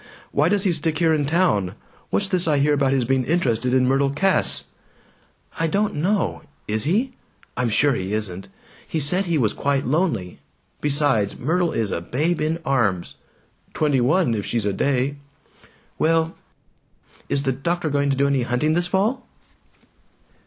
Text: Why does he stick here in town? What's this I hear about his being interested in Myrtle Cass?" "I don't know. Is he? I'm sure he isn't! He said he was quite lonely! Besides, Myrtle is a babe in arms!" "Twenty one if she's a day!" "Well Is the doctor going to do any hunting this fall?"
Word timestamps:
Why 0.31 0.49
does 0.49 0.63
he 0.63 0.71
stick 0.71 0.97
here 0.97 1.13
in 1.13 1.27
town? 1.27 1.75
What's 2.09 2.27
this 2.27 2.47
I 2.47 2.57
hear 2.57 2.73
about 2.73 2.91
his 2.91 3.05
being 3.05 3.23
interested 3.23 3.71
in 3.71 3.85
Myrtle 3.87 4.09
Cass?" 4.09 4.63
"I 5.59 5.67
don't 5.67 5.93
know. 5.93 6.41
Is 6.67 6.85
he? 6.85 7.13
I'm 7.55 7.69
sure 7.69 7.93
he 7.93 8.11
isn't! 8.11 8.47
He 8.87 8.99
said 8.99 9.27
he 9.27 9.37
was 9.37 9.53
quite 9.53 9.85
lonely! 9.85 10.39
Besides, 10.81 11.37
Myrtle 11.37 11.71
is 11.71 11.91
a 11.91 12.01
babe 12.01 12.41
in 12.41 12.57
arms!" 12.65 13.13
"Twenty 13.75 14.01
one 14.01 14.33
if 14.33 14.43
she's 14.43 14.65
a 14.65 14.73
day!" 14.73 15.17
"Well 15.99 16.35
Is 17.29 17.43
the 17.43 17.51
doctor 17.51 17.91
going 17.91 18.09
to 18.09 18.15
do 18.17 18.25
any 18.25 18.41
hunting 18.41 18.73
this 18.73 18.87
fall?" 18.87 19.27